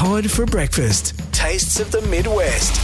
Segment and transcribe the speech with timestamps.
[0.00, 1.12] For breakfast.
[1.30, 2.74] Tastes of the Midwest.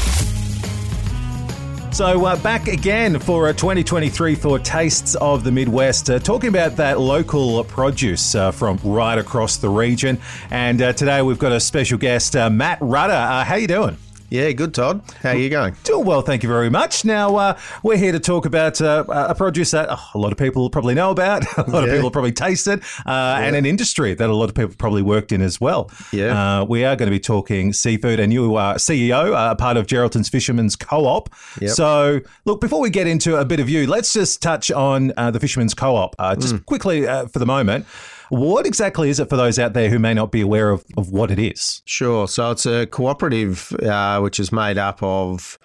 [1.94, 6.76] So uh, back again for uh, 2023 for Tastes of the Midwest, uh, talking about
[6.76, 10.18] that local produce uh, from right across the region.
[10.50, 13.44] And uh, today we've got a special guest, uh, Matt Rutter.
[13.44, 13.96] How you doing?
[14.28, 15.02] Yeah, good, Todd.
[15.22, 15.76] How are you going?
[15.84, 17.04] Doing well, thank you very much.
[17.04, 20.38] Now, uh, we're here to talk about uh, a produce that oh, a lot of
[20.38, 24.28] people probably know about, a lot of people probably tasted, uh, and an industry that
[24.28, 25.90] a lot of people probably worked in as well.
[26.12, 26.60] Yeah.
[26.60, 29.86] Uh, we are going to be talking seafood, and you are CEO, uh, part of
[29.86, 31.28] Geraldton's Fisherman's Co-op.
[31.60, 31.70] Yep.
[31.70, 35.30] So, look, before we get into a bit of you, let's just touch on uh,
[35.30, 36.16] the Fisherman's Co-op.
[36.18, 36.66] Uh, just Mm.
[36.66, 37.86] quickly uh, for the moment.
[38.28, 41.10] What exactly is it for those out there who may not be aware of, of
[41.10, 41.82] what it is?
[41.84, 42.26] Sure.
[42.26, 45.58] So it's a cooperative uh, which is made up of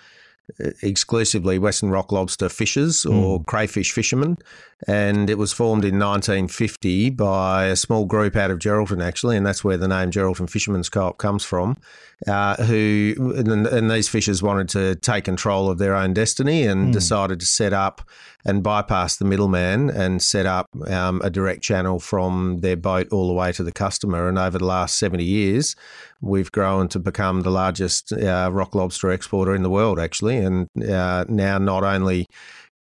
[0.81, 4.37] exclusively Western rock lobster fishers or crayfish fishermen.
[4.87, 9.45] And it was formed in 1950 by a small group out of Geraldton, actually, and
[9.45, 11.77] that's where the name Geraldton Fishermen's Co-op comes from.
[12.27, 16.93] Uh, who and, and these fishers wanted to take control of their own destiny and
[16.93, 18.07] decided to set up
[18.45, 23.27] and bypass the middleman and set up um, a direct channel from their boat all
[23.27, 24.27] the way to the customer.
[24.27, 25.75] And over the last 70 years,
[26.21, 30.37] we've grown to become the largest uh, rock lobster exporter in the world, actually.
[30.37, 32.27] And uh, now not only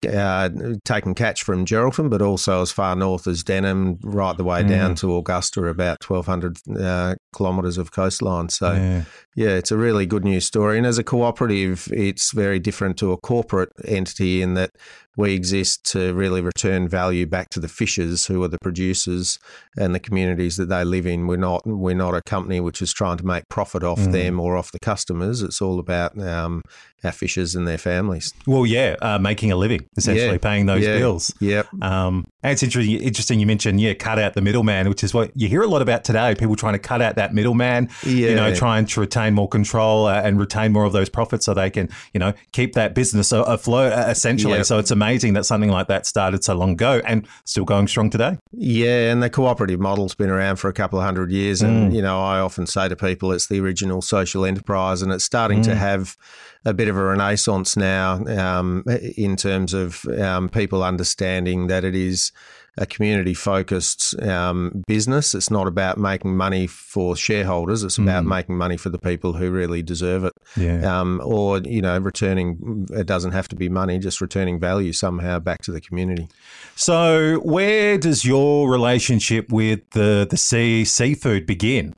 [0.07, 0.49] uh,
[0.83, 4.95] taking catch from Geraldton, but also as far north as Denham, right the way down
[4.95, 8.49] to Augusta, about 1,200 uh, kilometres of coastline.
[8.49, 9.01] So, Yeah.
[9.35, 10.77] yeah, it's a really good news story.
[10.77, 14.71] And as a cooperative, it's very different to a corporate entity in that
[15.17, 19.39] we exist to really return value back to the fishers who are the producers
[19.77, 21.25] and the communities that they live in.
[21.27, 24.57] We're not we're not a company which is trying to make profit off them or
[24.57, 25.41] off the customers.
[25.41, 26.61] It's all about um,
[27.05, 28.33] our fishers and their families.
[28.45, 30.37] Well, yeah, uh, making a living, essentially, Yeah.
[30.37, 30.97] paying those Yeah.
[30.97, 31.33] bills.
[31.39, 31.67] Yep.
[31.81, 35.31] Um, and it's interesting, interesting you mentioned, yeah, cut out the middleman, which is what
[35.33, 36.35] you hear a lot about today.
[36.35, 40.21] People trying to cut out that middleman, you know, trying to retain more control uh,
[40.21, 43.41] and retain more of those profits so they can, you know, keep that business a-
[43.43, 44.57] afloat, uh, essentially.
[44.57, 44.65] Yep.
[44.65, 48.09] So it's amazing that something like that started so long ago and still going strong
[48.09, 48.37] today.
[48.51, 51.61] Yeah, and the cooperative model's been around for a couple of hundred years.
[51.61, 55.23] And, you know, I often say to people it's the original social enterprise and it's
[55.23, 56.17] starting to have
[56.65, 58.83] a bit of a renaissance now um,
[59.17, 62.31] in terms of um, people understanding that it is
[62.77, 65.33] a community focused um, business.
[65.33, 69.49] It's not about making money for shareholders, it's about making money for the people who
[69.51, 70.33] really deserve it.
[70.57, 70.99] Yeah.
[70.99, 75.39] Um, or, you know, returning, it doesn't have to be money, just returning value somehow
[75.39, 76.27] back to the community.
[76.75, 81.95] So where does your relationship with the, the sea seafood begin?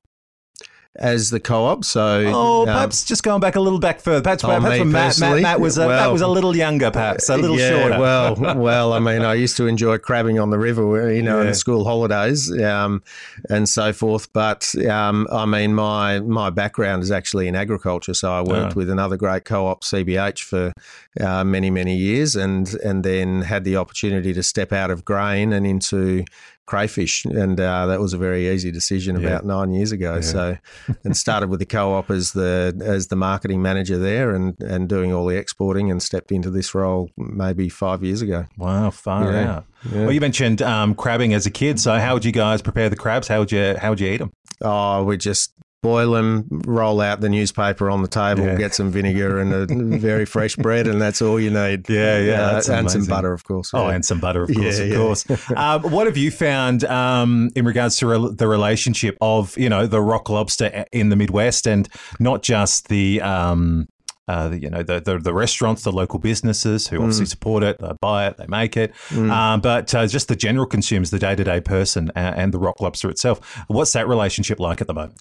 [0.96, 2.24] As the co op, so.
[2.26, 4.20] Oh, um, perhaps just going back a little back further.
[4.22, 5.42] Perhaps, Oh, perhaps when Matt, Matt.
[5.42, 8.00] Matt was a, Matt Well- was a little younger, perhaps a little yeah, shorter.
[8.00, 11.44] Well, well, I mean, I used to enjoy crabbing on the river, you know, in
[11.44, 11.50] Yeah.
[11.50, 13.02] the school holidays um,
[13.48, 14.32] and so forth.
[14.32, 18.76] But um, I mean, my my background is actually in agriculture, so I worked Ah.
[18.76, 20.72] with another great co-op, CBH, for
[21.20, 25.52] uh, many many years, and and then had the opportunity to step out of grain
[25.52, 26.24] and into
[26.68, 29.26] crayfish, and uh, that was a very easy decision Yeah.
[29.28, 30.20] about nine years ago.
[30.20, 30.56] So,
[31.04, 35.12] and started with the co-op as the as the marketing manager there, and and doing
[35.12, 38.44] all the exporting, and stepped into this role maybe five years ago.
[38.58, 39.64] Wow, far Yeah, out.
[39.92, 41.80] Well, you mentioned um, crabbing as a kid.
[41.80, 43.28] So, how would you guys prepare the crabs?
[43.28, 44.30] How would you how would you eat them?
[44.60, 45.52] Oh, we just
[45.82, 48.56] boil them, roll out the newspaper on the table, Yeah.
[48.56, 49.66] get some vinegar and a
[49.98, 51.88] very fresh bread, and that's all you need.
[51.88, 53.70] Yeah, yeah, Uh, and some butter, of course.
[53.72, 53.94] Oh, yeah.
[53.94, 55.24] and some butter, of course, Yeah, of course.
[55.56, 59.86] um, what have you found um, in regards to rel the relationship of you know
[59.86, 63.86] the rock lobster in the Midwest, and not just the um,
[64.26, 67.28] uh, you know the, the the restaurants, the local businesses who obviously Mm.
[67.28, 71.10] support it, they buy it, they make it, um, but uh, just the general consumers,
[71.10, 73.38] the day to day person, uh, and the rock lobster itself.
[73.68, 75.14] What's that relationship like at the moment?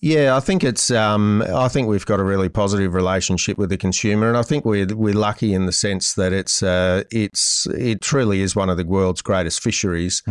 [0.00, 0.90] Yeah, I think it's.
[0.90, 4.64] Um, I think we've got a really positive relationship with the consumer, and I think
[4.64, 8.76] we're we're lucky in the sense that it's uh, it's it truly is one of
[8.76, 10.22] the world's greatest fisheries.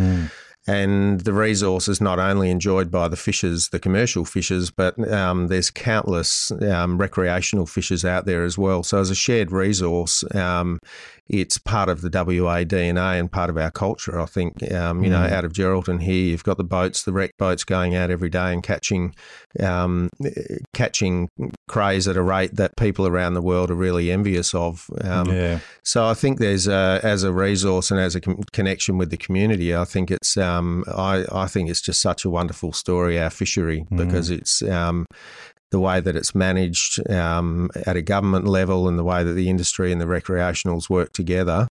[0.65, 5.47] And the resource is not only enjoyed by the fishers, the commercial fishers, but um,
[5.47, 8.81] there's countless um, recreational fishers out there as well.
[8.81, 10.79] So, as a shared resource, um,
[11.27, 14.19] it's part of the WA DNA and part of our culture.
[14.19, 17.31] I think, um, you know, out of Geraldton here, you've got the boats, the rec
[17.37, 19.15] boats going out every day and catching,
[19.61, 20.09] um,
[20.73, 21.29] catching
[21.67, 24.89] crays at a rate that people around the world are really envious of.
[25.01, 28.97] Um, yeah, so I think there's a, as a resource and as a con- connection
[28.97, 32.73] with the community, I think it's um, I, I think it's just such a wonderful
[32.73, 35.05] story our fishery because it's um,
[35.73, 39.49] the way that it's managed um, at a government level and the way that the
[39.49, 41.67] industry and the recreationals work together.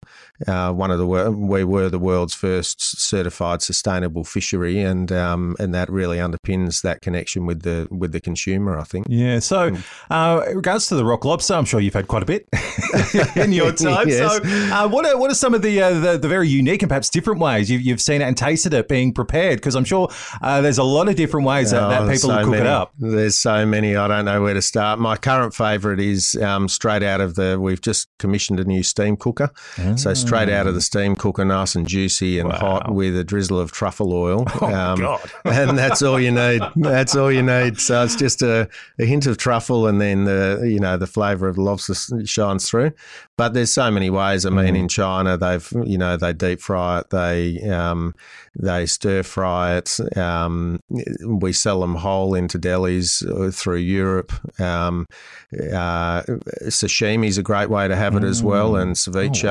[0.47, 5.73] Uh, one of the we were the world's first certified sustainable fishery, and um, and
[5.73, 8.77] that really underpins that connection with the with the consumer.
[8.79, 9.07] I think.
[9.09, 9.39] Yeah.
[9.39, 9.77] So, Hmm.
[10.11, 12.49] uh, in regards to the rock lobster, I'm sure you've had quite a bit
[13.37, 14.09] in your time.
[14.09, 14.19] Yes.
[14.19, 14.43] So,
[14.75, 17.09] uh, what are what are some of the, uh, the the very unique and perhaps
[17.09, 19.59] different ways you've, you've seen it and tasted it being prepared?
[19.59, 20.09] Because I'm sure
[20.43, 22.63] uh, there's a lot of different ways that, that Oh, people so cook many.
[22.63, 22.93] it up.
[22.99, 23.92] There's so many.
[23.97, 24.99] I don't know where to start.
[24.99, 27.59] My current favourite is um, straight out of the.
[27.61, 29.51] We've just commissioned a new steam cooker,
[29.97, 32.59] so straight out of the steam cooker, nice and juicy and Wow.
[32.59, 34.47] hot with a drizzle of truffle oil.
[34.63, 35.31] Um, God.
[35.45, 36.63] and that's all you need.
[36.77, 37.79] That's all you need.
[37.79, 38.69] So it's just a,
[38.99, 42.69] a hint of truffle, and then the you know the flavour of the lobster shines
[42.69, 42.93] through.
[43.39, 44.45] But there's so many ways.
[44.45, 48.15] I mean, in China, they've you know they deep fry it, they um,
[48.55, 49.99] they stir fry it.
[50.19, 50.81] Um,
[51.27, 54.33] we sell them whole into delis uh, through Europe.
[54.61, 55.07] Um,
[55.55, 56.23] uh,
[56.65, 59.45] sashimi is a great way to have it as well, and ceviche.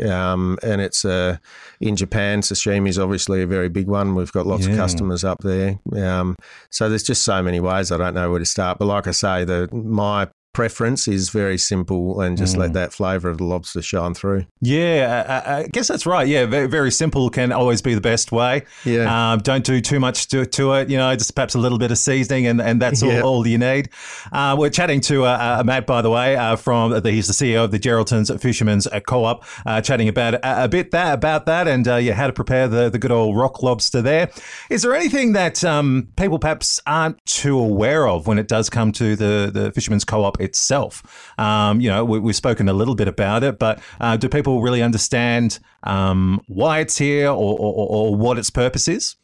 [0.00, 0.32] wow.
[0.32, 1.40] um, and it's a
[1.80, 4.16] in Japan, sashimi is obviously a very big one.
[4.16, 5.78] We've got lots of customers up there.
[5.94, 6.34] Um,
[6.70, 7.92] so there's just so many ways.
[7.92, 8.78] I don't know where to start.
[8.78, 10.28] But like I say, the my
[10.62, 12.58] preference is very simple and just Mm.
[12.58, 14.44] let that flavour of the lobster shine through.
[14.60, 16.26] Yeah, I, I guess that's right.
[16.26, 18.64] Yeah, very, very simple can always be the best way.
[18.84, 19.06] Yeah.
[19.32, 20.90] Um, don't do too much to, to it.
[20.90, 23.20] You know, just perhaps a little bit of seasoning, and, and that's Yeah.
[23.20, 23.90] all, all you need.
[24.32, 27.32] Uh, we're chatting to uh, uh, Matt, by the way, uh, from the, he's the
[27.34, 31.46] CEO of the Geraldton's Fishermen's uh, Co-op, uh, chatting about a, a bit that about
[31.46, 34.02] that, and uh, yeah, how to prepare the, the good old rock lobster.
[34.02, 34.28] There
[34.70, 38.90] is there anything that um, people perhaps aren't too aware of when it does come
[38.92, 41.02] to the the Fishermen's Co-op itself?
[41.38, 44.62] Um, you know, we, we've spoken a little bit about it, but uh, do people
[44.62, 49.16] really understand um, why it's here or, or, or what its purpose is?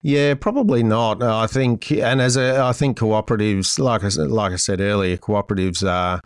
[0.00, 1.22] Yeah, probably not.
[1.22, 4.80] Uh, I think, and as a, I think cooperatives, like I said, like I said
[4.80, 6.20] earlier, cooperatives are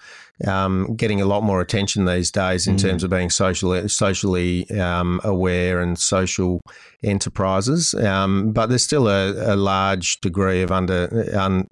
[0.46, 5.20] um, getting a lot more attention these days in terms of being socially socially um,
[5.25, 6.60] aware and social
[7.02, 7.94] enterprises.
[7.94, 11.69] Um, but there's still a, a large degree of under un,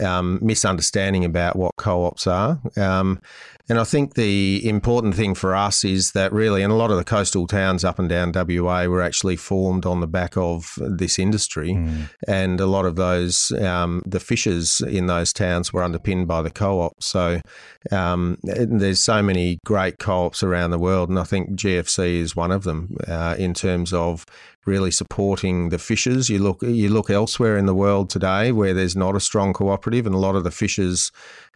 [0.00, 2.60] um, misunderstanding about what co-ops are.
[2.76, 3.20] Um,
[3.68, 6.98] and I think the important thing for us is that really, and a lot of
[6.98, 11.18] the coastal towns up and down WA were actually formed on the back of this
[11.18, 11.72] industry,
[12.28, 16.50] and a lot of those um, the fishers in those towns were underpinned by the
[16.50, 17.02] co-op.
[17.02, 17.40] So
[17.90, 22.50] um, there's so many great co-ops around the world, and I think GFC is one
[22.50, 24.26] of them uh, in terms of
[24.66, 26.28] really supporting the fishers.
[26.28, 30.06] You look you look elsewhere in the world today where there's not a strong cooperative,
[30.06, 31.12] and a lot of the fishers,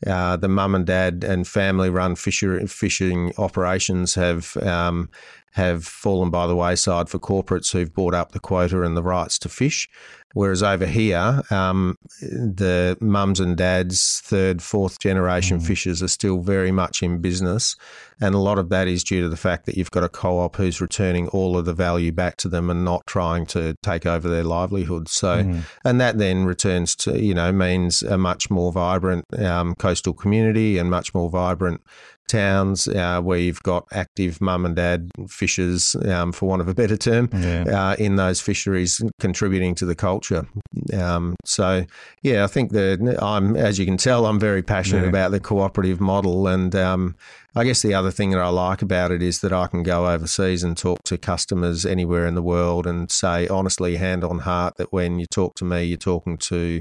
[0.07, 4.57] uh, the mum and dad and family run fisher, fishing operations have.
[4.59, 5.11] Um,
[5.53, 9.39] have fallen by the wayside for corporates who've bought up the quota and the rights
[9.41, 9.89] to fish.
[10.35, 16.71] Whereas over here, um, the mums and dads, third, fourth generation fishers are still very
[16.71, 17.75] much in business.
[18.21, 20.39] And a lot of that is due to the fact that you've got a co
[20.41, 24.05] op who's returning all of the value back to them and not trying to take
[24.05, 25.09] over their livelihood.
[25.09, 25.39] So,
[25.85, 30.77] and that then returns to, you know, means a much more vibrant um, coastal community
[30.77, 31.81] and much more vibrant
[32.29, 36.75] towns uh, where you've got active mum and dad fishers, um, for want of a
[36.75, 37.65] better term, Yeah.
[37.65, 40.47] uh, in those fisheries contributing to the culture.
[40.95, 41.85] Um, so,
[42.23, 45.09] yeah, I think that I'm, as you can tell, I'm very passionate Yeah.
[45.09, 46.47] about the cooperative model.
[46.47, 47.17] And um,
[47.57, 50.07] I guess the other thing that I like about it is that I can go
[50.07, 54.77] overseas and talk to customers anywhere in the world and say, honestly, hand on heart,
[54.77, 56.81] that when you talk to me, you're talking to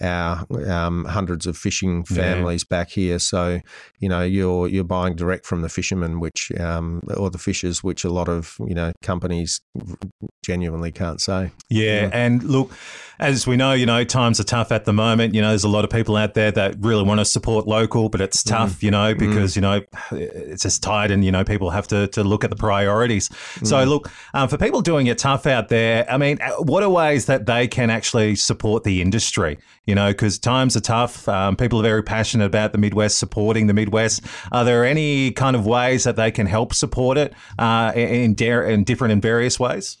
[0.00, 2.16] our um, hundreds of fishing Yeah.
[2.16, 3.18] families back here.
[3.18, 3.60] So
[3.98, 8.04] you know you're you're buying direct from the fishermen, which um, or the fishers, which
[8.04, 9.60] a lot of you know companies
[10.44, 11.50] genuinely can't say.
[11.68, 12.72] Yeah, and look,
[13.18, 15.34] as we know, you know, times are tough at the moment.
[15.34, 18.08] You know, there's a lot of people out there that really want to support local,
[18.08, 21.70] but it's tough, you know, because you know it's just tight, and you know, people
[21.70, 23.30] have to to look at the priorities.
[23.62, 26.90] So, look, um, for people doing it tough out there, I mean, uh, what are
[26.90, 29.58] ways that they can actually support the industry?
[29.86, 31.28] You know, because times are tough.
[31.28, 34.22] Um, people are very passionate about the Midwest, supporting the Midwest.
[34.52, 38.64] Are there any kind of ways that they can help support it uh, in, in,
[38.70, 39.98] in different and various ways?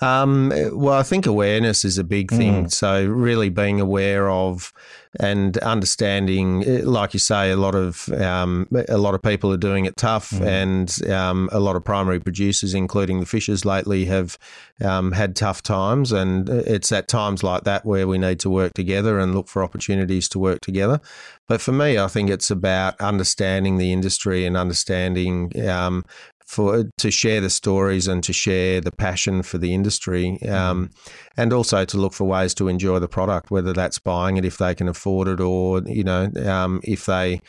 [0.00, 2.68] Um, well, I think awareness is a big thing.
[2.68, 4.72] So, really being aware of
[5.18, 9.56] and understanding, eh, like you say, a lot of um, a lot of people are
[9.56, 14.38] doing it tough, and um, a lot of primary producers, including the fishers, lately have
[14.84, 16.12] um, had tough times.
[16.12, 19.64] And it's at times like that where we need to work together and look for
[19.64, 21.00] opportunities to work together.
[21.48, 26.04] But for me, I think it's about understanding the industry and understanding um,
[26.50, 30.90] for to share the stories and to share the passion for the industry, um,
[31.36, 34.58] and also to look for ways to enjoy the product, whether that's buying it if
[34.58, 37.40] they can afford it, or you know um, if they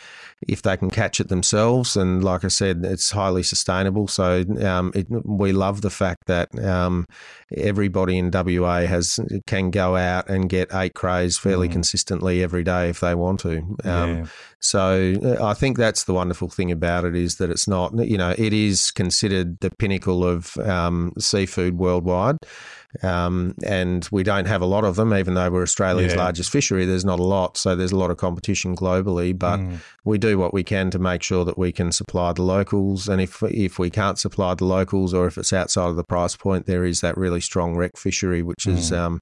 [0.48, 1.96] if they can catch it themselves.
[1.96, 4.08] And like I said, it's highly sustainable.
[4.08, 7.06] So um, it, we love the fact that um,
[7.56, 11.74] everybody in WA has can go out and get eight crays fairly mm.
[11.74, 13.58] consistently every day if they want to.
[13.84, 14.26] Um, yeah.
[14.60, 18.18] So uh, I think that's the wonderful thing about it is that it's not, you
[18.18, 22.38] know, it is considered the pinnacle of um, seafood worldwide.
[23.04, 26.20] Um, and we don't have a lot of them, even though we're Australia's yeah.
[26.20, 26.86] largest fishery.
[26.86, 29.38] There's not a lot, so there's a lot of competition globally.
[29.38, 29.80] But mm.
[30.04, 33.08] we do what we can to make sure that we can supply the locals.
[33.08, 36.36] And if if we can't supply the locals, or if it's outside of the price
[36.36, 38.74] point, there is that really strong rec fishery, which mm.
[38.74, 39.22] is um,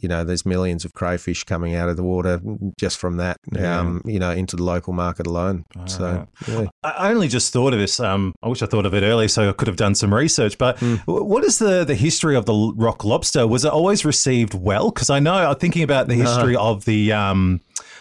[0.00, 2.40] you know, there's millions of crayfish coming out of the water
[2.78, 3.80] just from that, yeah.
[3.80, 5.64] um, you know, into the local market alone.
[5.86, 6.66] so, yeah.
[6.82, 7.98] I only just thought of this.
[7.98, 10.58] Um, I wish I thought of it earlier, so I could have done some research.
[10.58, 11.00] But mm.
[11.06, 13.46] what is the the history of the rock lobster?
[13.46, 14.90] Was it always received well?
[14.90, 17.12] Because I know I'm thinking about the history uh of the.
[17.12, 17.60] Um,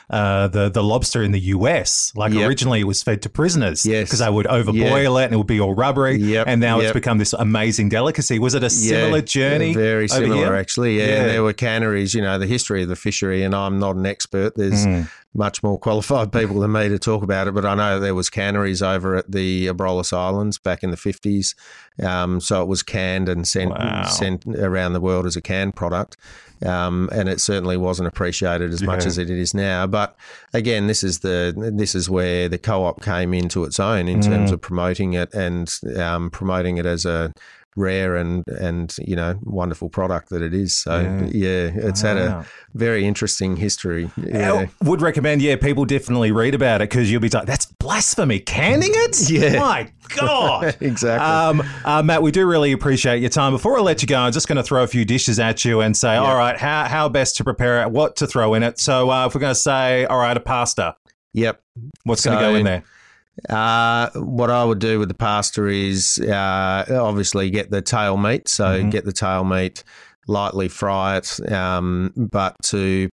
[0.10, 2.14] uh, the the lobster in the US.
[2.16, 2.48] Like yep.
[2.48, 4.20] originally, it was fed to prisoners because yes.
[4.20, 6.18] they would overboil it and it would be all rubbery.
[6.18, 6.48] Yep.
[6.48, 6.86] And now yep.
[6.86, 8.40] it's become this amazing delicacy.
[8.40, 9.74] Was it a similar yeah, journey?
[9.74, 11.00] Very similar, actually.
[11.00, 11.08] Yeah.
[11.08, 11.26] yeah.
[11.26, 12.14] there were canneries.
[12.14, 14.56] You know, the history of the fishery, and I'm not an expert.
[14.56, 15.10] There's mm.
[15.34, 18.30] much more qualified people than me to talk about it, but I know there was
[18.30, 21.54] canneries over at the Abrolhos Islands back in the 50s.
[22.02, 24.06] Um, so it was canned and sent wow.
[24.06, 26.16] sent around the world as a canned product
[26.66, 28.88] um, and it certainly wasn't appreciated as yeah.
[28.88, 29.88] much as it is now.
[29.88, 30.16] But
[30.54, 34.26] again, this is the this is where the co-op came into its own in mm.
[34.26, 37.34] terms of promoting it and um, promoting it as a
[37.78, 40.76] rare and and you know wonderful product that it is.
[40.76, 44.10] So yeah, yeah it's had a very interesting history.
[44.18, 44.54] Yeah.
[44.54, 48.40] I would recommend, yeah, people definitely read about it because you'll be like, that's blasphemy,
[48.40, 49.18] canning it.
[49.30, 51.26] Yeah, my god, exactly.
[51.26, 53.52] Um, uh, Matt, we do really appreciate your time.
[53.52, 55.82] Before I let you go, I'm just going to throw a few dishes at you
[55.82, 58.80] and say, all right, how how best to prepare it, what to throw in it.
[58.80, 60.96] So uh, if we're going to say, all right, a pasta.
[61.34, 61.62] Yep.
[62.04, 62.84] What's so, going to go in there?
[63.50, 68.48] Uh, what I would do with the pasta is uh, obviously get the tail meat.
[68.48, 68.90] So mm-hmm.
[68.90, 69.84] get the tail meat,
[70.28, 73.10] lightly fry it, um, but to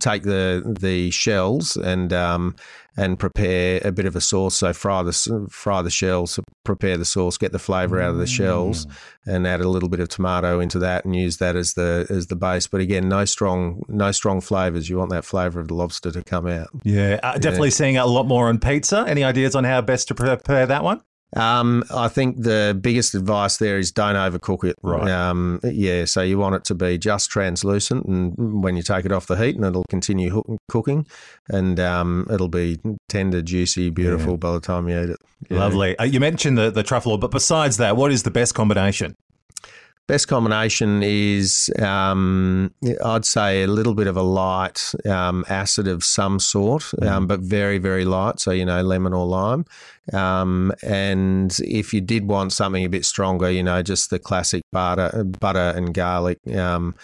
[0.00, 2.56] take the the shells and um,
[2.96, 4.56] and prepare a bit of a sauce.
[4.56, 8.26] So fry the fry the shells, prepare the sauce, get the flavour out of the
[8.26, 8.92] shells, mm.
[9.26, 12.26] and add a little bit of tomato into that, and use that as the as
[12.26, 12.66] the base.
[12.66, 14.88] But again, no strong no strong flavours.
[14.88, 16.68] You want that flavour of the lobster to come out.
[16.84, 17.74] Yeah, uh, definitely yeah.
[17.74, 19.04] seeing a lot more on pizza.
[19.06, 21.02] Any ideas on how best to prepare that one?
[21.34, 24.76] Um, I think the biggest advice there is don't overcook it.
[24.82, 25.10] Right.
[25.10, 26.04] Um, yeah.
[26.04, 29.36] So you want it to be just translucent, and when you take it off the
[29.36, 31.06] heat, and it'll continue cooking,
[31.48, 34.36] and um, it'll be tender, juicy, beautiful yeah.
[34.36, 35.20] by the time you eat it.
[35.50, 35.98] Lovely.
[35.98, 39.16] Uh, you mentioned the the truffle, but besides that, what is the best combination?
[40.08, 42.74] Best combination is, um,
[43.04, 47.08] I'd say, a little bit of a light um, acid of some sort, mm.
[47.08, 48.40] um, but very, very light.
[48.40, 49.64] So, you know, lemon or lime.
[50.12, 54.62] Um, and if you did want something a bit stronger, you know, just the classic
[54.72, 56.94] butter, butter and garlic um,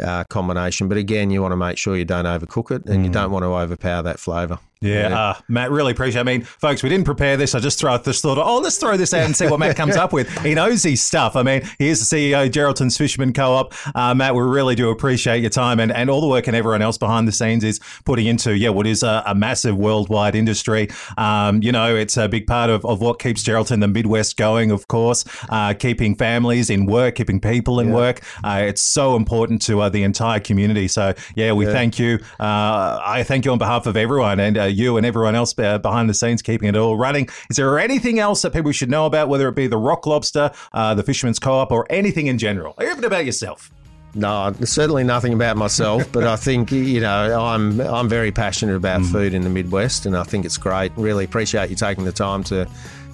[0.00, 0.88] uh, combination.
[0.88, 3.04] But again, you want to make sure you don't overcook it and mm.
[3.06, 4.58] you don't want to overpower that flavour.
[4.80, 5.20] Yeah, yeah.
[5.20, 6.20] Uh, Matt, really appreciate.
[6.20, 6.28] It.
[6.28, 7.54] I mean, folks, we didn't prepare this.
[7.54, 8.38] I just throw this thought.
[8.38, 10.30] Oh, let's throw this out and see what Matt comes up with.
[10.44, 11.34] He knows his stuff.
[11.34, 13.74] I mean, he is the CEO of Geraldton's Fisherman Co-op.
[13.94, 16.82] Uh, Matt, we really do appreciate your time and, and all the work and everyone
[16.82, 20.88] else behind the scenes is putting into yeah what is a, a massive worldwide industry.
[21.16, 24.70] Um, you know, it's a big part of, of what keeps Geraldton the Midwest going.
[24.70, 27.94] Of course, uh, keeping families in work, keeping people in yeah.
[27.94, 28.22] work.
[28.42, 30.88] Uh, it's so important to uh, the entire community.
[30.88, 31.72] So yeah, we yeah.
[31.72, 32.18] thank you.
[32.40, 36.14] Uh, I thank you on behalf of everyone and you and everyone else behind the
[36.14, 37.28] scenes keeping it all running.
[37.50, 40.50] Is there anything else that people should know about, whether it be the rock lobster,
[40.72, 43.70] uh, the Fisherman's Co-op, or anything in general, or even about yourself?
[44.14, 49.02] No, certainly nothing about myself, but I think you know I'm I'm very passionate about
[49.02, 49.12] mm.
[49.12, 50.92] food in the Midwest, and I think it's great.
[50.96, 52.66] Really appreciate you taking the time to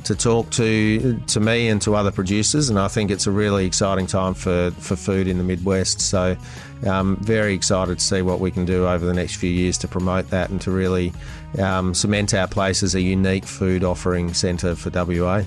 [0.04, 3.66] to talk to to me and to other producers, and I think it's a really
[3.66, 6.00] exciting time for, for food in the Midwest.
[6.00, 6.36] So,
[6.86, 9.88] um, very excited to see what we can do over the next few years to
[9.88, 11.12] promote that and to really
[11.58, 15.42] um, cement our place as a unique food offering centre for WA.